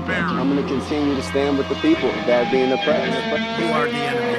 [0.00, 0.14] people.
[0.14, 3.18] I'm going to continue to stand with the people that are being oppressed.
[3.58, 4.38] Who are the enemy.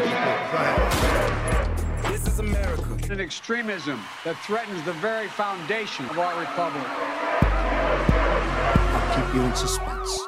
[2.12, 2.83] This is America.
[3.12, 6.84] An extremism that threatens the very foundation of our republic.
[8.94, 10.20] I'll keep you in suspense.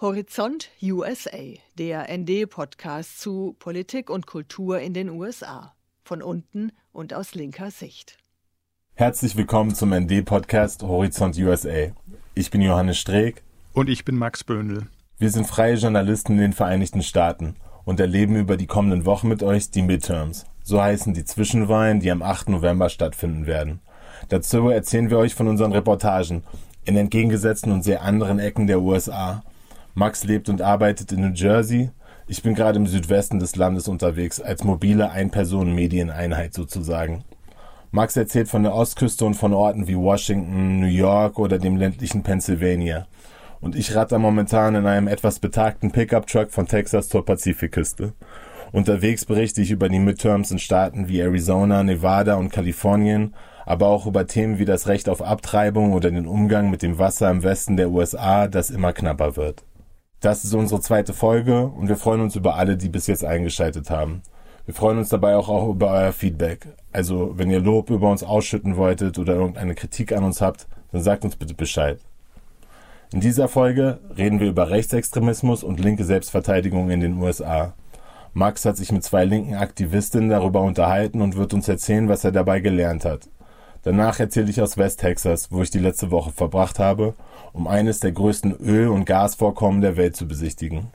[0.00, 5.76] Horizont USA, der ND-Podcast zu Politik und Kultur in den USA.
[6.02, 8.18] Von unten und aus linker Sicht.
[8.94, 11.92] Herzlich willkommen zum ND-Podcast Horizont USA.
[12.34, 13.44] Ich bin Johannes Streeck.
[13.74, 14.82] Und ich bin Max Böhnl.
[15.18, 19.42] Wir sind freie Journalisten in den Vereinigten Staaten und erleben über die kommenden Wochen mit
[19.42, 20.44] euch die Midterms.
[20.62, 22.50] So heißen die Zwischenwahlen, die am 8.
[22.50, 23.80] November stattfinden werden.
[24.28, 26.42] Dazu erzählen wir euch von unseren Reportagen
[26.84, 29.42] in entgegengesetzten und sehr anderen Ecken der USA.
[29.94, 31.90] Max lebt und arbeitet in New Jersey.
[32.26, 37.24] Ich bin gerade im Südwesten des Landes unterwegs, als mobile Ein-Personen-Medieneinheit sozusagen.
[37.90, 42.22] Max erzählt von der Ostküste und von Orten wie Washington, New York oder dem ländlichen
[42.22, 43.06] Pennsylvania.
[43.62, 48.12] Und ich ratter momentan in einem etwas betagten Pickup-Truck von Texas zur Pazifikküste.
[48.72, 54.06] Unterwegs berichte ich über die Midterms in Staaten wie Arizona, Nevada und Kalifornien, aber auch
[54.06, 57.76] über Themen wie das Recht auf Abtreibung oder den Umgang mit dem Wasser im Westen
[57.76, 59.62] der USA, das immer knapper wird.
[60.18, 63.90] Das ist unsere zweite Folge und wir freuen uns über alle, die bis jetzt eingeschaltet
[63.90, 64.22] haben.
[64.64, 66.66] Wir freuen uns dabei auch, auch über euer Feedback.
[66.90, 71.02] Also, wenn ihr Lob über uns ausschütten wolltet oder irgendeine Kritik an uns habt, dann
[71.02, 72.00] sagt uns bitte Bescheid.
[73.12, 77.74] In dieser Folge reden wir über Rechtsextremismus und linke Selbstverteidigung in den USA.
[78.32, 82.32] Max hat sich mit zwei linken Aktivistinnen darüber unterhalten und wird uns erzählen, was er
[82.32, 83.28] dabei gelernt hat.
[83.82, 87.12] Danach erzähle ich aus West Texas, wo ich die letzte Woche verbracht habe,
[87.52, 90.86] um eines der größten Öl- und Gasvorkommen der Welt zu besichtigen.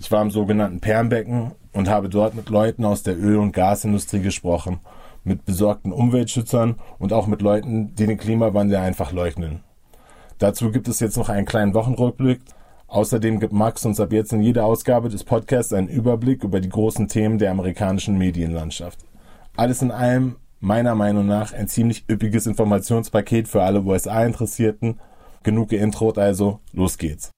[0.00, 4.20] Ich war im sogenannten Permbecken und habe dort mit Leuten aus der Öl- und Gasindustrie
[4.20, 4.80] gesprochen,
[5.22, 9.60] mit besorgten Umweltschützern und auch mit Leuten, die den Klimawandel einfach leugnen.
[10.42, 12.40] Dazu gibt es jetzt noch einen kleinen Wochenrückblick.
[12.88, 16.68] Außerdem gibt Max uns ab jetzt in jeder Ausgabe des Podcasts einen Überblick über die
[16.68, 18.98] großen Themen der amerikanischen Medienlandschaft.
[19.56, 24.98] Alles in allem meiner Meinung nach ein ziemlich üppiges Informationspaket für alle USA-Interessierten.
[25.44, 27.30] Genug geintrot also, los geht's.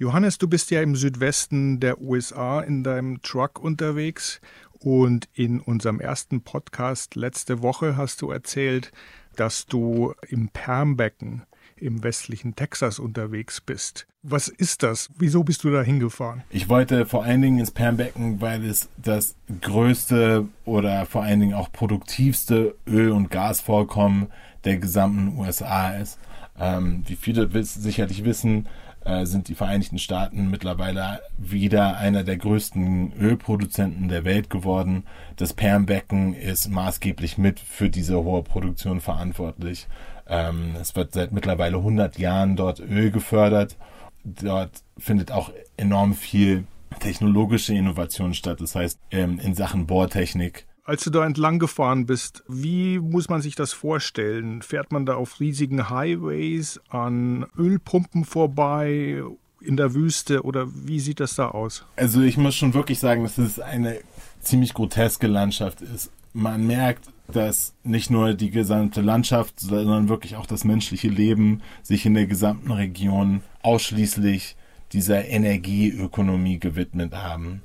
[0.00, 4.40] Johannes, du bist ja im Südwesten der USA in deinem Truck unterwegs
[4.78, 8.92] und in unserem ersten Podcast letzte Woche hast du erzählt,
[9.34, 11.42] dass du im Permbecken
[11.74, 14.06] im westlichen Texas unterwegs bist.
[14.22, 15.10] Was ist das?
[15.18, 16.44] Wieso bist du da hingefahren?
[16.50, 21.54] Ich wollte vor allen Dingen ins Permbecken, weil es das größte oder vor allen Dingen
[21.54, 24.28] auch produktivste Öl- und Gasvorkommen
[24.62, 26.20] der gesamten USA ist.
[26.56, 28.68] Ähm, wie viele sicherlich wissen,
[29.08, 35.04] äh, sind die Vereinigten Staaten mittlerweile wieder einer der größten Ölproduzenten der Welt geworden.
[35.36, 39.88] Das Permbecken ist maßgeblich mit für diese hohe Produktion verantwortlich.
[40.28, 43.76] Ähm, es wird seit mittlerweile 100 Jahren dort Öl gefördert.
[44.24, 46.64] Dort findet auch enorm viel
[47.00, 48.60] technologische Innovation statt.
[48.60, 50.66] Das heißt, ähm, in Sachen Bohrtechnik.
[50.88, 54.62] Als du da entlang gefahren bist, wie muss man sich das vorstellen?
[54.62, 59.22] Fährt man da auf riesigen Highways an Ölpumpen vorbei
[59.60, 61.84] in der Wüste oder wie sieht das da aus?
[61.96, 63.98] Also ich muss schon wirklich sagen, dass es eine
[64.40, 66.10] ziemlich groteske Landschaft ist.
[66.32, 72.06] Man merkt, dass nicht nur die gesamte Landschaft, sondern wirklich auch das menschliche Leben sich
[72.06, 74.56] in der gesamten Region ausschließlich
[74.92, 77.60] dieser Energieökonomie gewidmet haben.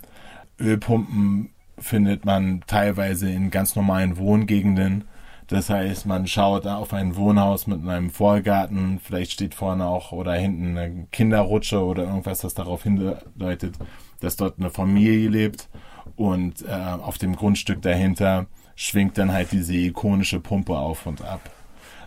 [0.60, 1.53] Ölpumpen
[1.84, 5.06] findet man teilweise in ganz normalen Wohngegenden.
[5.48, 10.34] Das heißt, man schaut auf ein Wohnhaus mit einem Vorgarten, vielleicht steht vorne auch oder
[10.34, 13.76] hinten eine Kinderrutsche oder irgendwas, das darauf hindeutet,
[14.22, 15.68] dass dort eine Familie lebt
[16.16, 21.42] und äh, auf dem Grundstück dahinter schwingt dann halt diese ikonische Pumpe auf und ab.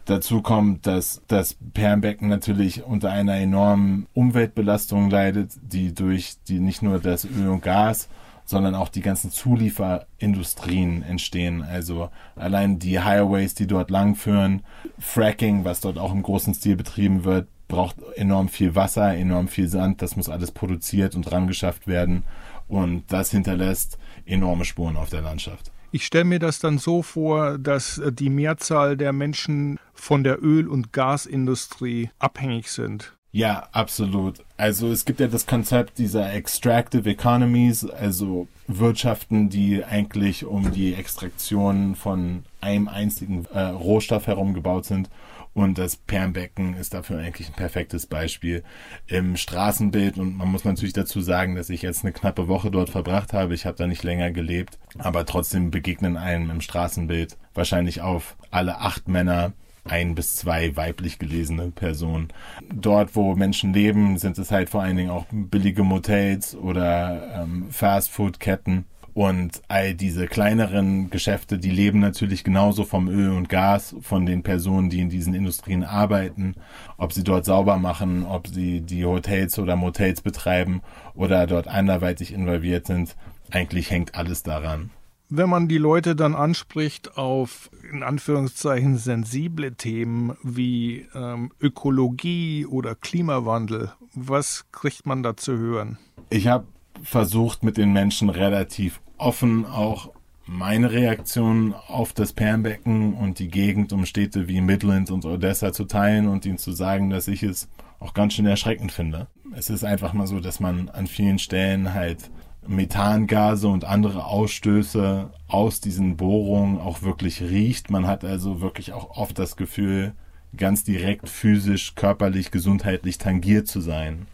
[0.06, 6.81] Dazu kommt, dass das Permbecken natürlich unter einer enormen Umweltbelastung leidet, die durch die nicht
[6.81, 8.08] nur das Öl und Gas,
[8.47, 11.62] sondern auch die ganzen Zulieferindustrien entstehen.
[11.62, 14.62] Also allein die Highways, die dort langführen,
[14.99, 19.69] Fracking, was dort auch im großen Stil betrieben wird, braucht enorm viel Wasser, enorm viel
[19.69, 20.00] Sand.
[20.00, 22.23] Das muss alles produziert und rangeschafft werden.
[22.69, 25.73] Und das hinterlässt enorme Spuren auf der Landschaft.
[25.93, 30.69] Ich stelle mir das dann so vor, dass die Mehrzahl der Menschen von der Öl-
[30.69, 33.16] und Gasindustrie abhängig sind.
[33.37, 34.43] Ja, absolut.
[34.56, 40.94] Also es gibt ja das Konzept dieser Extractive Economies, also Wirtschaften, die eigentlich um die
[40.94, 45.11] Extraktion von einem einzigen äh, Rohstoff herum gebaut sind.
[45.53, 48.62] Und das Permbecken ist dafür eigentlich ein perfektes Beispiel
[49.06, 50.17] im Straßenbild.
[50.17, 53.53] Und man muss natürlich dazu sagen, dass ich jetzt eine knappe Woche dort verbracht habe.
[53.53, 54.79] Ich habe da nicht länger gelebt.
[54.97, 59.53] Aber trotzdem begegnen einem im Straßenbild wahrscheinlich auf alle acht Männer
[59.88, 62.29] ein bis zwei weiblich gelesene Personen.
[62.73, 67.67] Dort, wo Menschen leben, sind es halt vor allen Dingen auch billige Motels oder ähm,
[67.71, 68.85] Fastfood-Ketten.
[69.17, 74.43] Und all diese kleineren Geschäfte, die leben natürlich genauso vom Öl und Gas, von den
[74.43, 76.55] Personen, die in diesen Industrien arbeiten,
[76.99, 80.82] ob sie dort sauber machen, ob sie die Hotels oder Motels betreiben
[81.15, 83.17] oder dort anderweitig involviert sind.
[83.50, 84.91] Eigentlich hängt alles daran.
[85.28, 92.94] Wenn man die Leute dann anspricht auf in Anführungszeichen sensible Themen wie ähm, Ökologie oder
[92.94, 95.99] Klimawandel, was kriegt man da zu hören?
[96.31, 96.67] Ich habe
[97.02, 100.12] versucht mit den Menschen relativ offen auch
[100.46, 105.84] meine Reaktion auf das Permbecken und die Gegend um Städte wie Midland und Odessa zu
[105.84, 107.69] teilen und ihnen zu sagen, dass ich es
[107.99, 109.26] auch ganz schön erschreckend finde.
[109.56, 112.31] Es ist einfach mal so, dass man an vielen Stellen halt
[112.69, 117.91] Methangase und andere Ausstöße aus diesen Bohrungen auch wirklich riecht.
[117.91, 120.13] Man hat also wirklich auch oft das Gefühl,
[120.57, 124.27] ganz direkt physisch, körperlich, gesundheitlich tangiert zu sein.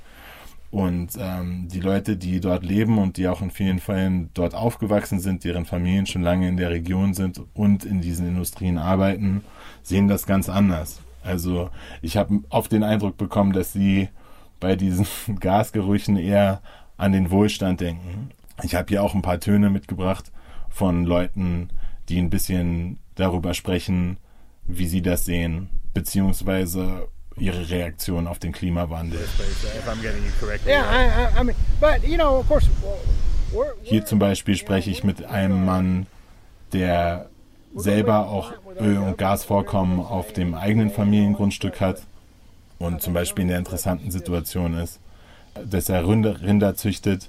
[0.70, 5.20] Und ähm, die Leute, die dort leben und die auch in vielen Fällen dort aufgewachsen
[5.20, 9.44] sind, deren Familien schon lange in der Region sind und in diesen Industrien arbeiten,
[9.82, 11.02] sehen das ganz anders.
[11.22, 11.68] Also
[12.00, 14.08] ich habe oft den Eindruck bekommen, dass sie
[14.60, 15.06] bei diesen
[15.40, 16.62] Gasgerüchen eher
[17.02, 18.30] an den Wohlstand denken.
[18.62, 20.30] Ich habe hier auch ein paar Töne mitgebracht
[20.68, 21.68] von Leuten,
[22.08, 24.18] die ein bisschen darüber sprechen,
[24.68, 29.18] wie sie das sehen, beziehungsweise ihre Reaktion auf den Klimawandel.
[33.82, 36.06] Hier zum Beispiel spreche ich mit einem Mann,
[36.72, 37.30] der
[37.74, 42.04] selber auch Öl- und Gasvorkommen auf dem eigenen Familiengrundstück hat
[42.78, 45.00] und zum Beispiel in der interessanten Situation ist,
[45.54, 47.28] dass er Rinder, züchtet,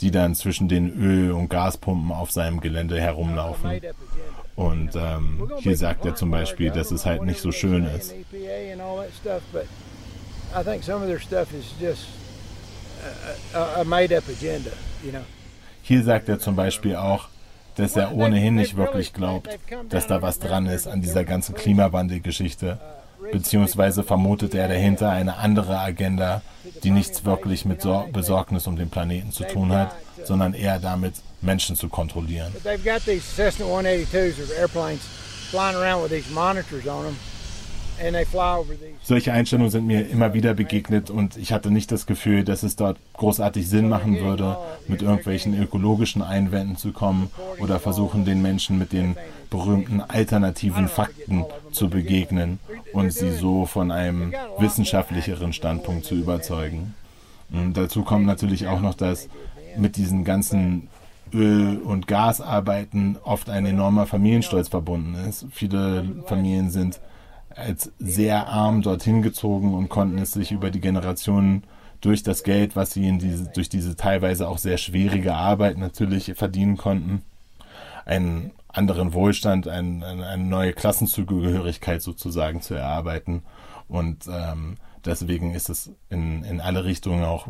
[0.00, 3.80] die dann zwischen den Öl- und Gaspumpen auf seinem Gelände herumlaufen.
[4.56, 8.14] Und ähm, hier sagt er zum Beispiel, dass es halt nicht so schön ist.
[15.82, 17.28] Hier sagt er zum Beispiel auch,
[17.76, 19.48] dass er ohnehin nicht wirklich glaubt,
[19.88, 22.78] dass da was dran ist an dieser ganzen Klimawandelgeschichte.
[23.32, 26.42] Beziehungsweise vermutet er dahinter eine andere Agenda,
[26.82, 29.94] die nichts wirklich mit Sor Besorgnis um den Planeten zu tun hat,
[30.24, 32.52] sondern eher damit, Menschen zu kontrollieren.
[39.02, 42.76] Solche Einstellungen sind mir immer wieder begegnet und ich hatte nicht das Gefühl, dass es
[42.76, 44.56] dort großartig Sinn machen würde,
[44.88, 47.30] mit irgendwelchen ökologischen Einwänden zu kommen
[47.60, 49.16] oder versuchen, den Menschen mit den
[49.54, 52.58] berühmten alternativen Fakten zu begegnen
[52.92, 56.94] und sie so von einem wissenschaftlicheren Standpunkt zu überzeugen.
[57.52, 59.28] Und dazu kommt natürlich auch noch, dass
[59.76, 60.88] mit diesen ganzen
[61.32, 65.46] Öl- und Gasarbeiten oft ein enormer Familienstolz verbunden ist.
[65.52, 67.00] Viele Familien sind
[67.54, 71.62] als sehr arm dorthin gezogen und konnten es sich über die Generationen
[72.00, 76.76] durch das Geld, was sie diese, durch diese teilweise auch sehr schwierige Arbeit natürlich verdienen
[76.76, 77.22] konnten,
[78.04, 83.42] einen anderen Wohlstand, ein, eine, neue Klassenzugehörigkeit sozusagen zu erarbeiten.
[83.88, 87.48] Und ähm, deswegen ist es in, in alle Richtungen auch,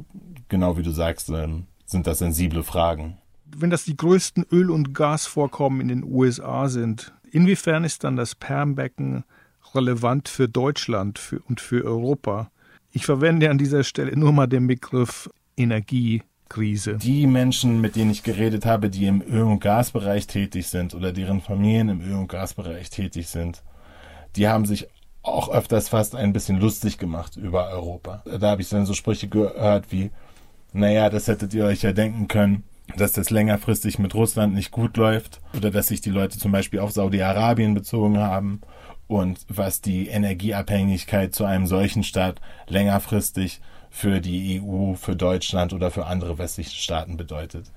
[0.49, 3.19] genau wie du sagst, ähm, sind das sensible Fragen.
[3.47, 8.35] Wenn das die größten Öl- und Gasvorkommen in den USA sind, inwiefern ist dann das
[8.35, 9.25] Permbecken
[9.75, 12.51] relevant für Deutschland für, und für Europa?
[12.91, 15.29] Ich verwende an dieser Stelle nur mal den Begriff
[16.55, 16.97] Energiekrise.
[16.97, 21.13] Die Menschen, mit denen ich geredet habe, die im Öl- und Gasbereich tätig sind oder
[21.13, 23.63] deren Familien im Öl- und Gasbereich tätig sind,
[24.37, 24.89] die haben sich
[25.23, 28.23] auch öfters fast ein bisschen lustig gemacht über Europa.
[28.39, 30.11] Da habe ich dann so Sprüche gehört wie,
[30.73, 32.65] naja, das hättet ihr euch ja denken können,
[32.97, 36.81] dass das längerfristig mit Russland nicht gut läuft oder dass sich die Leute zum Beispiel
[36.81, 38.61] auf Saudi-Arabien bezogen haben
[39.07, 43.63] und was die Energieabhängigkeit zu einem solchen Staat längerfristig
[43.95, 47.71] für die EU, für Deutschland oder für andere westliche Staaten bedeutet.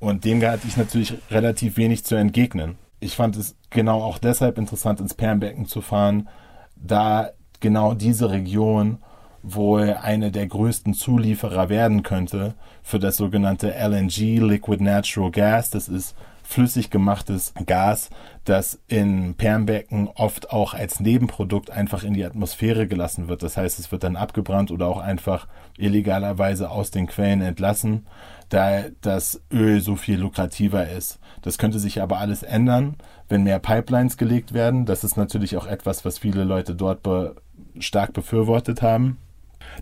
[0.00, 2.78] Und dem hatte ich natürlich relativ wenig zu entgegnen.
[3.00, 6.30] Ich fand es genau auch deshalb interessant, ins Permbecken zu fahren,
[6.74, 9.02] da genau diese Region
[9.42, 15.68] wohl eine der größten Zulieferer werden könnte für das sogenannte LNG, Liquid Natural Gas.
[15.68, 16.16] Das ist
[16.48, 18.08] flüssig gemachtes Gas,
[18.44, 23.42] das in Permbecken oft auch als Nebenprodukt einfach in die Atmosphäre gelassen wird.
[23.42, 28.06] Das heißt, es wird dann abgebrannt oder auch einfach illegalerweise aus den Quellen entlassen,
[28.48, 31.18] da das Öl so viel lukrativer ist.
[31.42, 32.96] Das könnte sich aber alles ändern,
[33.28, 34.86] wenn mehr Pipelines gelegt werden.
[34.86, 37.36] Das ist natürlich auch etwas, was viele Leute dort be
[37.78, 39.18] stark befürwortet haben.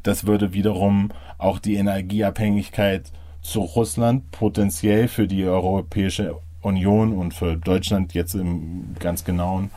[0.02, 7.56] Das würde wiederum auch die Energieabhängigkeit zu Russland potenziell für die Europäische Union und für
[7.56, 9.70] Deutschland jetzt im ganz genauen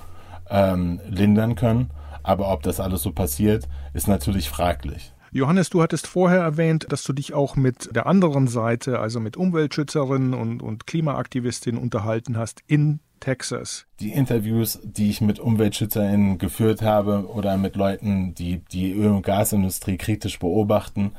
[0.50, 1.92] ähm, lindern können.
[2.24, 5.14] Aber ob das alles so passiert, ist natürlich fraglich.
[5.32, 9.38] Johannes, du hattest vorher erwähnt, dass du dich auch mit der anderen Seite, also mit
[9.38, 13.86] Umweltschützerinnen und, und Klimaaktivistinnen unterhalten hast in Texas.
[14.00, 19.22] Die Interviews, die ich mit UmweltschützerInnen geführt habe oder mit Leuten, die die Öl- und
[19.22, 21.12] Gasindustrie kritisch beobachten,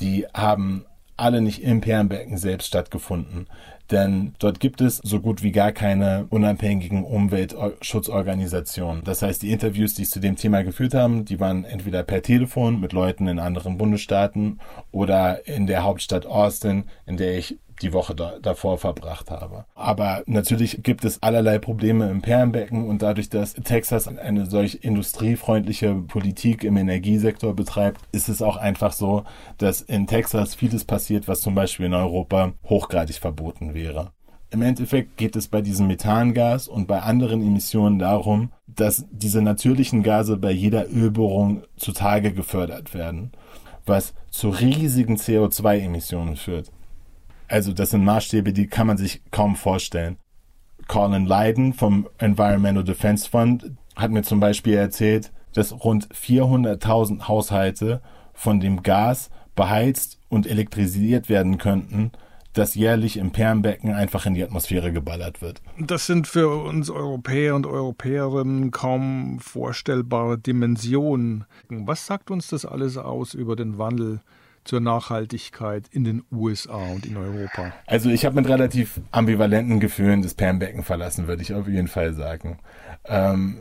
[0.00, 0.84] die haben
[1.16, 3.48] alle nicht im Perlenbecken selbst stattgefunden.
[3.90, 9.04] Denn dort gibt es so gut wie gar keine unabhängigen Umweltschutzorganisationen.
[9.04, 12.22] Das heißt, die Interviews, die ich zu dem Thema geführt habe, die waren entweder per
[12.22, 14.58] Telefon mit Leuten in anderen Bundesstaaten
[14.90, 19.66] oder in der Hauptstadt Austin, in der ich die Woche da, davor verbracht habe.
[19.74, 25.94] Aber natürlich gibt es allerlei Probleme im Perlenbecken und dadurch, dass Texas eine solch industriefreundliche
[25.94, 29.24] Politik im Energiesektor betreibt, ist es auch einfach so,
[29.58, 34.12] dass in Texas vieles passiert, was zum Beispiel in Europa hochgradig verboten wäre.
[34.50, 40.02] Im Endeffekt geht es bei diesem Methangas und bei anderen Emissionen darum, dass diese natürlichen
[40.02, 43.32] Gase bei jeder Ölbohrung zutage gefördert werden,
[43.86, 46.70] was zu riesigen CO2-Emissionen führt.
[47.48, 50.16] Also das sind Maßstäbe, die kann man sich kaum vorstellen.
[50.88, 58.02] Colin Leiden vom Environmental Defense Fund hat mir zum Beispiel erzählt, dass rund 400.000 Haushalte
[58.34, 62.12] von dem Gas beheizt und elektrisiert werden könnten,
[62.52, 65.60] das jährlich im Perlenbecken einfach in die Atmosphäre geballert wird.
[65.78, 71.44] Das sind für uns Europäer und Europäerinnen kaum vorstellbare Dimensionen.
[71.68, 74.20] Was sagt uns das alles aus über den Wandel
[74.66, 77.72] zur Nachhaltigkeit in den USA und in Europa?
[77.86, 82.14] Also ich habe mit relativ ambivalenten Gefühlen das Permbecken verlassen, würde ich auf jeden Fall
[82.14, 82.58] sagen.
[83.04, 83.58] Ähm,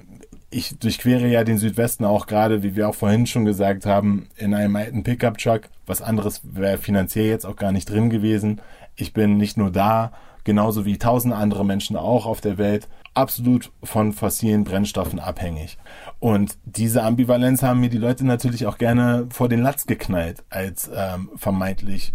[0.50, 4.54] ich durchquere ja den Südwesten auch gerade, wie wir auch vorhin schon gesagt haben, in
[4.54, 5.64] einem alten Pickup-Truck.
[5.86, 8.62] Was anderes wäre finanziell jetzt auch gar nicht drin gewesen.
[8.96, 10.14] Ich bin nicht nur da,
[10.46, 15.78] genauso wie tausende andere Menschen auch auf der Welt, absolut von fossilen Brennstoffen abhängig.
[16.20, 20.90] Und diese Ambivalenz haben mir die Leute natürlich auch gerne vor den Latz geknallt, als
[20.94, 22.14] ähm, vermeintlich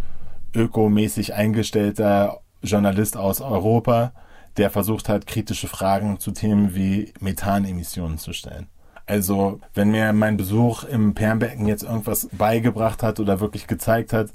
[0.55, 4.13] ökomäßig eingestellter Journalist aus Europa,
[4.57, 8.69] der versucht hat, kritische Fragen zu Themen wie Methanemissionen zu stellen.
[9.07, 14.31] Also, wenn mir mein Besuch im Permbecken jetzt irgendwas beigebracht hat oder wirklich gezeigt hat,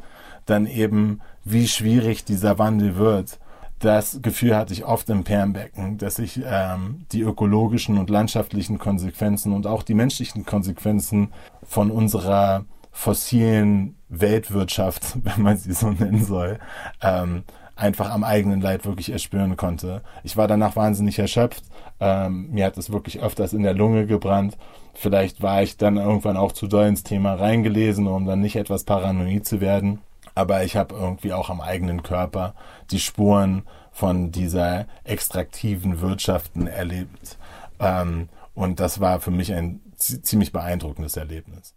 [0.46, 3.40] dann eben, wie schwierig dieser Wandel wird
[3.80, 9.54] das Gefühl hatte ich oft im Permbecken, dass ich ähm, die ökologischen und landschaftlichen Konsequenzen
[9.54, 16.60] und auch die menschlichen Konsequenzen von unserer fossilen Weltwirtschaft, wenn man sie so nennen soll,
[17.02, 17.44] ähm,
[17.76, 20.02] einfach am eigenen Leid wirklich erspüren konnte.
[20.24, 21.66] Ich war danach wahnsinnig erschöpft.
[22.00, 24.58] Ähm, mir hat es wirklich öfters in der Lunge gebrannt.
[24.94, 28.86] Vielleicht war ich dann irgendwann auch zu doll ins Thema reingelesen, um dann nicht etwas
[28.86, 30.00] paranoid zu werden
[30.36, 32.54] aber ich habe irgendwie auch am eigenen Körper
[32.92, 37.38] die Spuren von dieser extraktiven Wirtschaften erlebt.
[37.80, 41.74] Ähm, und das war für mich ein ziemlich beeindruckendes Erlebnis.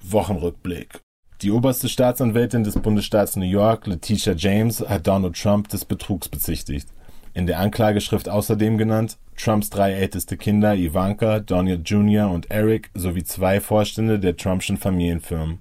[0.00, 1.00] Wochenrückblick.
[1.42, 6.88] Die oberste Staatsanwältin des Bundesstaats New York, Letitia James, hat Donald Trump des Betrugs bezichtigt.
[7.34, 12.30] In der Anklageschrift außerdem genannt Trumps drei älteste Kinder Ivanka, Donald Jr.
[12.30, 15.60] und Eric sowie zwei Vorstände der Trumpschen Familienfirmen.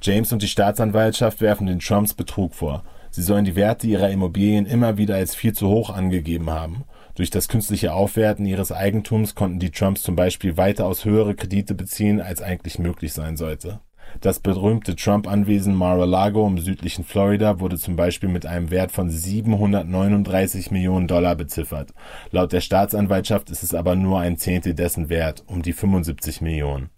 [0.00, 2.84] James und die Staatsanwaltschaft werfen den Trumps Betrug vor.
[3.10, 6.84] Sie sollen die Werte ihrer Immobilien immer wieder als viel zu hoch angegeben haben.
[7.14, 12.20] Durch das künstliche Aufwerten ihres Eigentums konnten die Trumps zum Beispiel weitaus höhere Kredite beziehen,
[12.20, 13.80] als eigentlich möglich sein sollte.
[14.20, 20.70] Das berühmte Trump-Anwesen Mar-a-Lago im südlichen Florida wurde zum Beispiel mit einem Wert von 739
[20.70, 21.92] Millionen Dollar beziffert.
[22.30, 26.90] Laut der Staatsanwaltschaft ist es aber nur ein Zehntel dessen wert, um die 75 Millionen.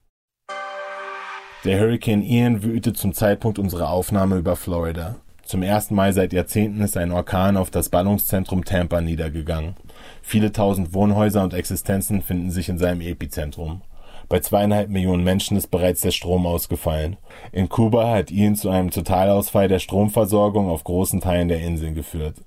[1.64, 5.16] Der Hurricane Ian wütete zum Zeitpunkt unserer Aufnahme über Florida.
[5.42, 9.74] Zum ersten Mal seit Jahrzehnten ist ein Orkan auf das Ballungszentrum Tampa niedergegangen.
[10.22, 13.82] Viele tausend Wohnhäuser und Existenzen finden sich in seinem Epizentrum.
[14.28, 17.16] Bei zweieinhalb Millionen Menschen ist bereits der Strom ausgefallen.
[17.52, 22.42] In Kuba hat ihn zu einem Totalausfall der Stromversorgung auf großen Teilen der Inseln geführt.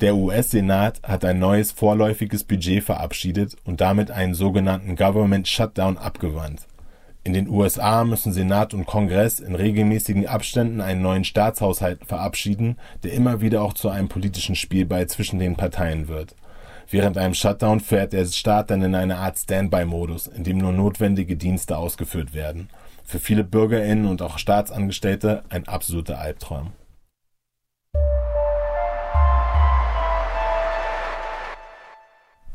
[0.00, 6.66] Der US-Senat hat ein neues vorläufiges Budget verabschiedet und damit einen sogenannten Government Shutdown abgewandt.
[7.24, 13.14] In den USA müssen Senat und Kongress in regelmäßigen Abständen einen neuen Staatshaushalt verabschieden, der
[13.14, 16.36] immer wieder auch zu einem politischen Spielball zwischen den Parteien wird.
[16.88, 21.36] Während einem Shutdown fährt der Staat dann in eine Art Standby-Modus, in dem nur notwendige
[21.36, 22.70] Dienste ausgeführt werden.
[23.02, 26.72] Für viele BürgerInnen und auch Staatsangestellte ein absoluter Albtraum.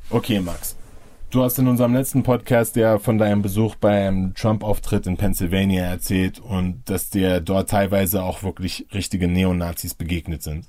[0.10, 0.78] Okay, Max.
[1.30, 6.40] Du hast in unserem letzten Podcast ja von deinem Besuch beim Trump-Auftritt in Pennsylvania erzählt
[6.40, 10.68] und dass dir dort teilweise auch wirklich richtige Neonazis begegnet sind.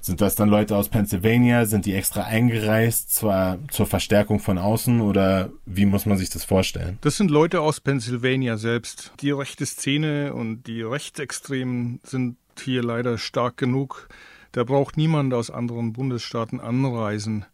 [0.00, 1.66] Sind das dann Leute aus Pennsylvania?
[1.66, 6.44] Sind die extra eingereist, zwar zur Verstärkung von außen oder wie muss man sich das
[6.44, 6.98] vorstellen?
[7.02, 9.12] Das sind Leute aus Pennsylvania selbst.
[9.20, 14.08] Die rechte Szene und die Rechtsextremen sind hier leider stark genug.
[14.52, 17.44] Da braucht niemand aus anderen Bundesstaaten anreisen.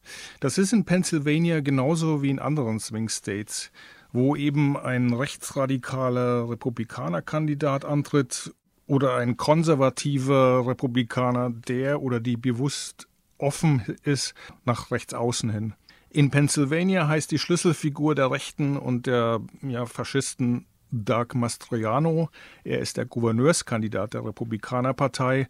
[0.41, 3.71] Das ist in Pennsylvania genauso wie in anderen Swing States,
[4.13, 8.55] wo eben ein rechtsradikaler Republikanerkandidat antritt
[8.87, 15.75] oder ein konservativer Republikaner, der oder die bewusst offen ist nach rechts außen hin.
[16.11, 22.31] In Pennsylvania heißt die Schlüsselfigur der Rechten und der ja, Faschisten Doug Mastriano.
[22.65, 25.49] Er ist der Gouverneurskandidat der Republikanerpartei.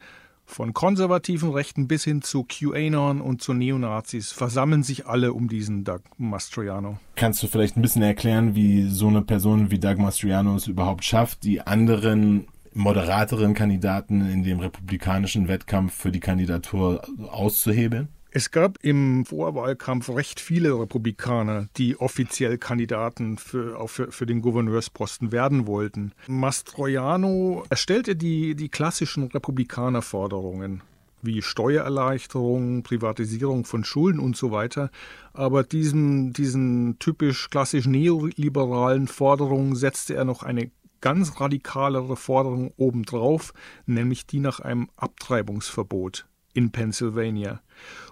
[0.48, 5.82] Von konservativen Rechten bis hin zu QAnon und zu Neonazis versammeln sich alle um diesen
[5.82, 6.98] Doug Mastriano.
[7.16, 11.04] Kannst du vielleicht ein bisschen erklären, wie so eine Person wie Doug Mastriano es überhaupt
[11.04, 18.08] schafft, die anderen moderateren Kandidaten in dem republikanischen Wettkampf für die Kandidatur auszuhebeln?
[18.30, 24.42] Es gab im Vorwahlkampf recht viele Republikaner, die offiziell Kandidaten für, auch für, für den
[24.42, 26.12] Gouverneursposten werden wollten.
[26.26, 30.82] Mastroiano erstellte die, die klassischen Republikanerforderungen
[31.22, 34.90] wie Steuererleichterung, Privatisierung von Schulden und so weiter.
[35.32, 43.52] Aber diesen, diesen typisch klassisch neoliberalen Forderungen setzte er noch eine ganz radikalere Forderung obendrauf,
[43.86, 47.60] nämlich die nach einem Abtreibungsverbot in Pennsylvania.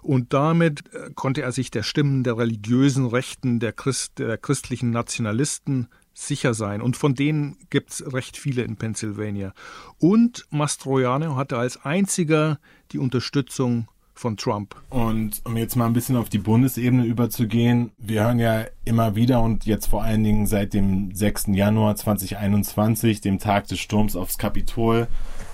[0.01, 4.91] Und damit äh, konnte er sich der Stimmen der religiösen Rechten, der, Christ, der christlichen
[4.91, 6.81] Nationalisten sicher sein.
[6.81, 9.53] Und von denen gibt es recht viele in Pennsylvania.
[9.97, 12.59] Und Mastroianni hatte als einziger
[12.91, 14.75] die Unterstützung von Trump.
[14.89, 19.41] Und um jetzt mal ein bisschen auf die Bundesebene überzugehen, wir hören ja immer wieder
[19.41, 21.47] und jetzt vor allen Dingen seit dem 6.
[21.49, 25.07] Januar 2021, dem Tag des Sturms aufs Kapitol,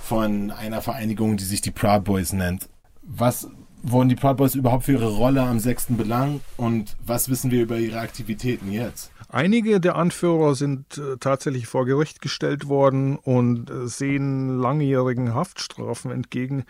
[0.03, 2.69] von einer Vereinigung, die sich die Proud Boys nennt.
[3.01, 3.47] Was
[3.83, 5.87] wurden die Proud Boys überhaupt für ihre Rolle am 6.
[5.91, 9.11] belangt und was wissen wir über ihre Aktivitäten jetzt?
[9.29, 16.11] Einige der Anführer sind äh, tatsächlich vor Gericht gestellt worden und äh, sehen langjährigen Haftstrafen
[16.11, 16.65] entgegen.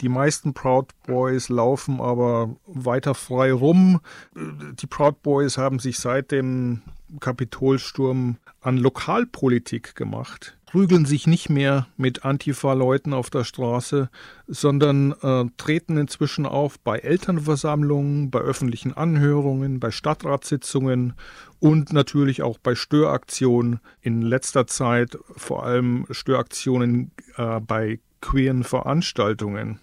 [0.00, 4.00] Die meisten Proud Boys laufen aber weiter frei rum.
[4.34, 6.82] Die Proud Boys haben sich seit dem
[7.20, 14.10] Kapitolsturm an Lokalpolitik gemacht, prügeln sich nicht mehr mit Antifa-Leuten auf der Straße,
[14.46, 21.14] sondern äh, treten inzwischen auf bei Elternversammlungen, bei öffentlichen Anhörungen, bei Stadtratssitzungen
[21.60, 23.80] und natürlich auch bei Störaktionen.
[24.02, 29.80] In letzter Zeit vor allem Störaktionen äh, bei queeren Veranstaltungen.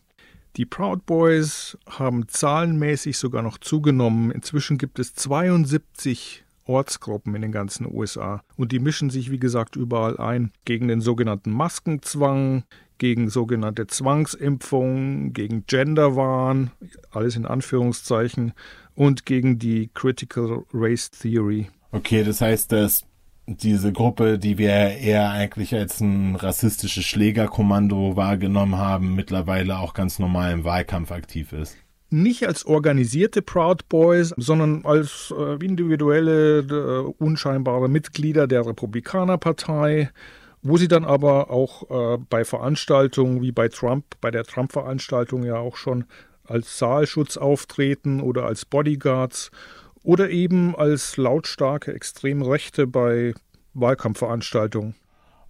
[0.58, 4.32] Die Proud Boys haben zahlenmäßig sogar noch zugenommen.
[4.32, 8.42] Inzwischen gibt es 72 Ortsgruppen in den ganzen USA.
[8.56, 10.52] Und die mischen sich, wie gesagt, überall ein.
[10.64, 12.64] Gegen den sogenannten Maskenzwang,
[12.98, 16.72] gegen sogenannte Zwangsimpfungen, gegen Genderwahn,
[17.12, 18.54] alles in Anführungszeichen,
[18.96, 21.68] und gegen die Critical Race Theory.
[21.92, 23.06] Okay, das heißt, dass
[23.48, 30.20] diese Gruppe, die wir eher eigentlich als ein rassistisches Schlägerkommando wahrgenommen haben, mittlerweile auch ganz
[30.20, 31.78] normal im Wahlkampf aktiv ist.
[32.10, 40.12] Nicht als organisierte Proud Boys, sondern als äh, individuelle, äh, unscheinbare Mitglieder der Republikanerpartei,
[40.62, 45.58] wo sie dann aber auch äh, bei Veranstaltungen wie bei Trump, bei der Trump-Veranstaltung ja
[45.58, 46.06] auch schon
[46.44, 49.52] als Saalschutz auftreten oder als Bodyguards
[50.06, 53.34] oder eben als lautstarke extreme Rechte bei
[53.74, 54.96] Wahlkampfveranstaltungen.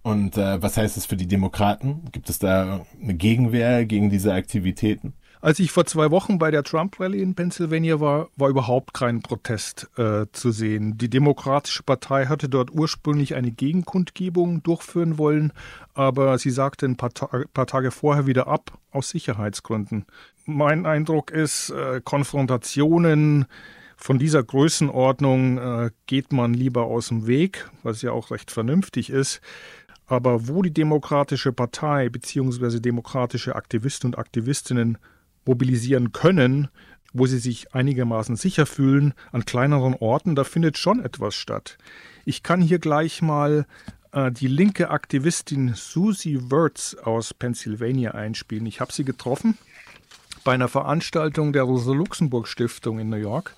[0.02, 2.04] Und äh, was heißt das für die Demokraten?
[2.12, 5.14] Gibt es da eine Gegenwehr gegen diese Aktivitäten?
[5.40, 9.88] Als ich vor zwei Wochen bei der Trump-Rallye in Pennsylvania war, war überhaupt kein Protest
[9.96, 10.96] äh, zu sehen.
[10.96, 15.52] Die Demokratische Partei hatte dort ursprünglich eine Gegenkundgebung durchführen wollen,
[15.94, 20.06] aber sie sagte ein paar, Ta paar Tage vorher wieder ab, aus Sicherheitsgründen.
[20.46, 23.46] Mein Eindruck ist, äh, Konfrontationen,
[23.96, 29.10] von dieser Größenordnung äh, geht man lieber aus dem Weg, was ja auch recht vernünftig
[29.10, 29.40] ist.
[30.06, 32.78] Aber wo die Demokratische Partei bzw.
[32.78, 34.98] demokratische Aktivisten und Aktivistinnen
[35.44, 36.68] mobilisieren können,
[37.12, 41.78] wo sie sich einigermaßen sicher fühlen, an kleineren Orten, da findet schon etwas statt.
[42.24, 43.66] Ich kann hier gleich mal
[44.12, 48.66] äh, die linke Aktivistin Susie Wirtz aus Pennsylvania einspielen.
[48.66, 49.56] Ich habe sie getroffen
[50.44, 53.56] bei einer Veranstaltung der Rosa Luxemburg Stiftung in New York.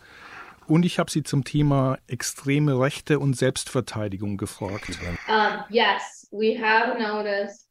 [0.68, 4.98] Und ich habe sie zum Thema extreme Rechte und Selbstverteidigung gefragt.
[5.26, 7.68] Um, yes, we have noticed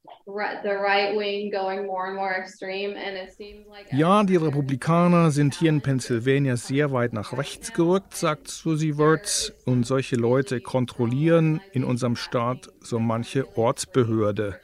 [0.63, 5.31] the right wing going more and more extreme and it seems like Ja, die Republikaner
[5.31, 10.59] sind hier in Pennsylvania sehr weit nach rechts gerückt, sagt Susie Wirtz, und solche Leute
[10.59, 14.59] kontrollieren in unserem Staat so manche Ortsbehörde.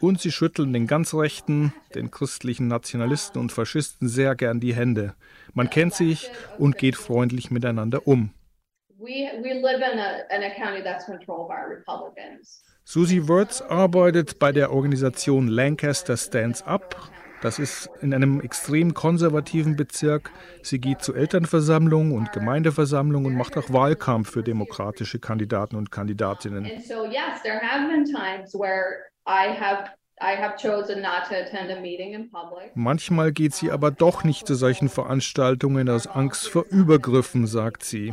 [0.00, 5.14] Und sie schütteln den ganz Rechten, den christlichen Nationalisten und Faschisten sehr gern die Hände.
[5.52, 8.30] Man kennt sich und geht freundlich miteinander um.
[12.84, 16.96] Susie Wirtz arbeitet bei der Organisation Lancaster Stands Up.
[17.42, 20.30] Das ist in einem extrem konservativen Bezirk.
[20.62, 26.70] Sie geht zu Elternversammlungen und Gemeindeversammlungen und macht auch Wahlkampf für demokratische Kandidaten und Kandidatinnen.
[32.74, 38.12] Manchmal geht sie aber doch nicht zu solchen Veranstaltungen aus Angst vor Übergriffen, sagt sie.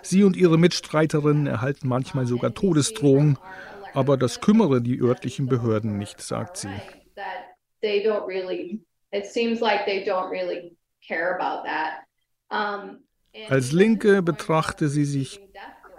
[0.00, 3.38] Sie und ihre Mitstreiterinnen erhalten manchmal sogar Todesdrohungen,
[3.92, 6.70] aber das kümmere die örtlichen Behörden nicht, sagt sie.
[13.48, 15.40] Als Linke betrachte sie sich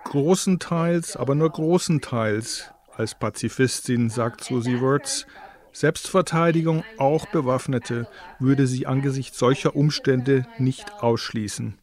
[0.06, 5.28] großenteils, aber nur großenteils als Pazifistin, sagt Susie Wirtz.
[5.72, 8.08] Selbstverteidigung, auch Bewaffnete,
[8.40, 11.78] würde sie angesichts solcher Umstände nicht ausschließen.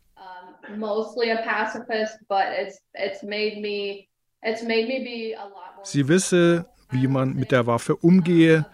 [5.85, 8.67] Sie wisse, wie man mit der Waffe umgehe.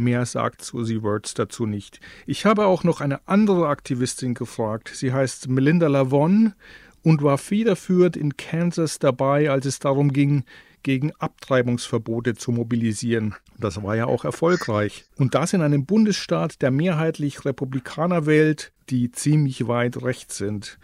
[0.00, 2.00] Mehr sagt Susie Words dazu nicht.
[2.26, 4.90] Ich habe auch noch eine andere Aktivistin gefragt.
[4.94, 6.54] Sie heißt Melinda Lavon
[7.02, 10.44] und war federführend in Kansas dabei, als es darum ging,
[10.82, 13.34] gegen Abtreibungsverbote zu mobilisieren.
[13.58, 15.04] Das war ja auch erfolgreich.
[15.16, 20.78] Und das in einem Bundesstaat, der mehrheitlich Republikaner wählt, die ziemlich weit rechts sind.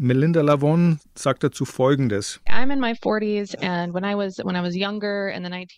[0.00, 2.40] Melinda Lavon sagt dazu Folgendes.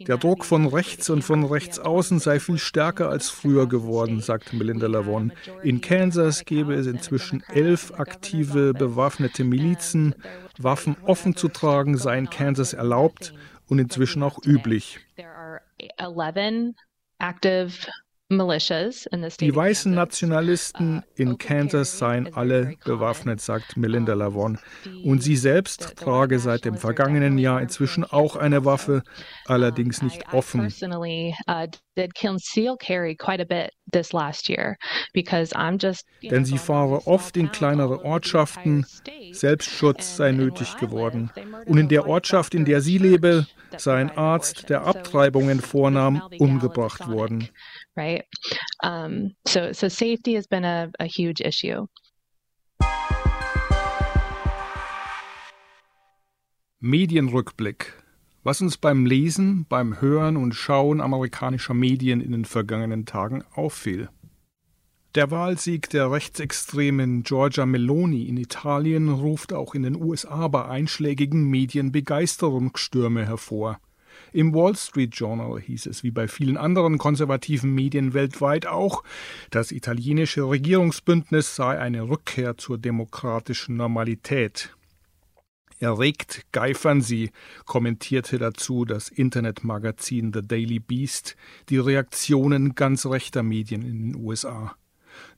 [0.06, 4.52] Der Druck von rechts und von rechts außen sei viel stärker als früher geworden, sagt
[4.52, 5.32] Melinda Lavon.
[5.62, 10.14] In Kansas gäbe es inzwischen elf aktive bewaffnete Milizen.
[10.58, 13.32] Waffen offen zu tragen sei in Kansas erlaubt
[13.68, 15.00] und inzwischen auch üblich.
[18.30, 24.60] Die weißen Nationalisten in Kansas seien alle bewaffnet, sagt Melinda Lavon.
[25.04, 29.02] Und sie selbst trage seit dem vergangenen Jahr inzwischen auch eine Waffe,
[29.46, 30.72] allerdings nicht offen.
[31.48, 31.66] Uh,
[36.22, 38.86] Denn sie fahre oft in kleinere Ortschaften,
[39.32, 41.32] Selbstschutz sei nötig geworden.
[41.66, 47.08] Und in der Ortschaft, in der sie lebe, sei ein Arzt, der Abtreibungen vornahm, umgebracht
[47.08, 47.48] worden
[47.96, 48.24] right?
[48.82, 51.86] Um, so, so safety has been a, a huge issue.
[56.80, 57.92] Medienrückblick.
[58.42, 64.08] Was uns beim Lesen, beim Hören und Schauen amerikanischer Medien in den vergangenen Tagen auffiel.
[65.14, 71.50] Der Wahlsieg der rechtsextremen Giorgia Meloni in Italien ruft auch in den USA bei einschlägigen
[71.50, 73.78] Medien Begeisterungsstürme hervor.
[74.32, 79.02] Im Wall Street Journal hieß es, wie bei vielen anderen konservativen Medien weltweit auch,
[79.50, 84.74] das italienische Regierungsbündnis sei eine Rückkehr zur demokratischen Normalität.
[85.80, 87.30] Erregt geifern sie,
[87.64, 91.36] kommentierte dazu das Internetmagazin The Daily Beast
[91.70, 94.76] die Reaktionen ganz rechter Medien in den USA.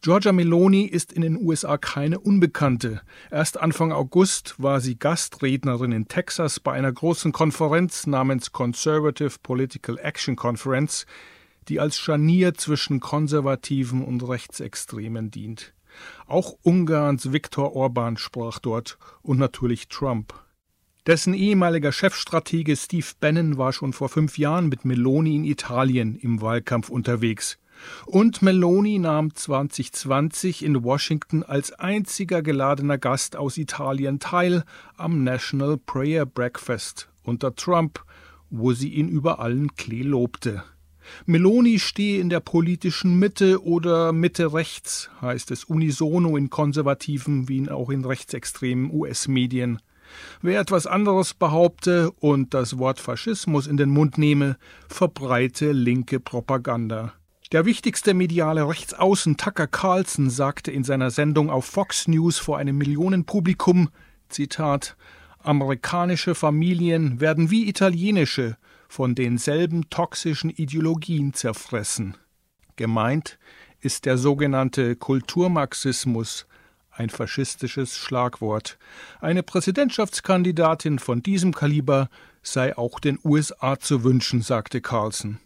[0.01, 3.03] Giorgia Meloni ist in den USA keine Unbekannte.
[3.31, 9.99] Erst Anfang August war sie Gastrednerin in Texas bei einer großen Konferenz namens Conservative Political
[9.99, 11.07] Action Conference,
[11.69, 15.75] die als Scharnier zwischen Konservativen und Rechtsextremen dient.
[16.27, 20.35] Auch Ungarns Viktor Orban sprach dort und natürlich Trump.
[21.07, 26.41] Dessen ehemaliger Chefstratege Steve Bannon war schon vor fünf Jahren mit Meloni in Italien im
[26.41, 27.59] Wahlkampf unterwegs.
[28.07, 34.65] Und Meloni nahm 2020 in Washington als einziger geladener Gast aus Italien teil
[34.97, 38.05] am National Prayer Breakfast unter Trump,
[38.51, 40.63] wo sie ihn über allen Klee lobte.
[41.27, 47.69] Meloni stehe in der politischen Mitte oder Mitte rechts, heißt es unisono in konservativen wie
[47.69, 49.79] auch in rechtsextremen US-Medien.
[50.43, 54.57] Wer etwas anderes behaupte und das Wort Faschismus in den Mund nehme,
[54.89, 57.15] verbreite linke Propaganda.
[57.53, 62.79] Der wichtigste mediale Rechtsaußen Tucker Carlson sagte in seiner Sendung auf Fox News vor einem
[62.79, 63.91] Millionenpublikum,
[64.31, 64.97] Zitat,
[65.39, 68.57] Amerikanische Familien werden wie italienische
[68.89, 72.17] von denselben toxischen Ideologien zerfressen.
[72.77, 73.39] Gemeint
[73.81, 76.47] ist der sogenannte Kulturmarxismus,
[76.91, 78.79] ein faschistisches Schlagwort.
[79.21, 82.09] Eine Präsidentschaftskandidatin von diesem Kaliber
[82.43, 85.39] sei auch den USA zu wünschen, sagte Carlson.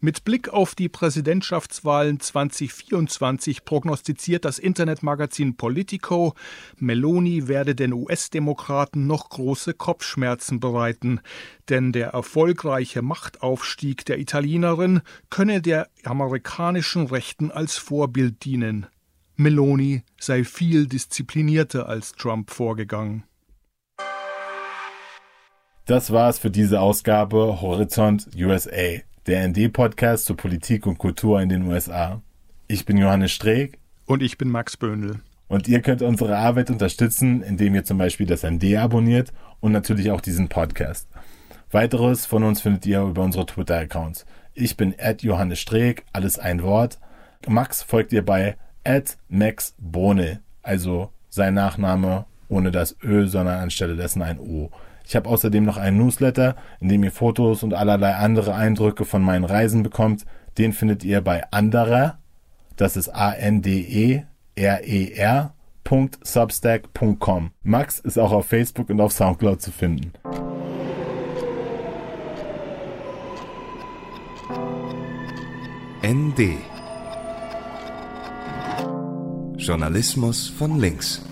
[0.00, 6.34] Mit Blick auf die Präsidentschaftswahlen 2024 prognostiziert das Internetmagazin Politico,
[6.76, 11.20] Meloni werde den US-Demokraten noch große Kopfschmerzen bereiten,
[11.68, 18.86] denn der erfolgreiche Machtaufstieg der Italienerin könne der amerikanischen Rechten als Vorbild dienen.
[19.34, 23.24] Meloni sei viel disziplinierter als Trump vorgegangen.
[25.86, 31.66] Das war's für diese Ausgabe Horizont USA der ND-Podcast zur Politik und Kultur in den
[31.66, 32.22] USA.
[32.66, 33.78] Ich bin Johannes Streeck.
[34.06, 35.20] Und ich bin Max Böhnl.
[35.48, 40.10] Und ihr könnt unsere Arbeit unterstützen, indem ihr zum Beispiel das ND abonniert und natürlich
[40.10, 41.08] auch diesen Podcast.
[41.70, 44.24] Weiteres von uns findet ihr über unsere Twitter-Accounts.
[44.54, 46.98] Ich bin at Johannes Streeck, alles ein Wort.
[47.46, 53.94] Max folgt ihr bei at Max Bohne, also sein Nachname ohne das Ö, sondern anstelle
[53.94, 54.70] dessen ein O.
[55.08, 59.22] Ich habe außerdem noch einen Newsletter, in dem ihr Fotos und allerlei andere Eindrücke von
[59.22, 60.26] meinen Reisen bekommt.
[60.58, 62.18] Den findet ihr bei anderer,
[62.76, 64.24] das ist A-N-D-E-R-E-R.
[66.22, 67.52] Substack.com.
[67.62, 70.12] Max ist auch auf Facebook und auf Soundcloud zu finden.
[76.02, 76.58] ND
[79.56, 81.22] Journalismus von links.